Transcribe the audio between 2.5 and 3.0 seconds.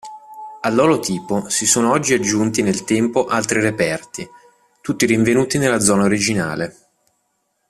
nel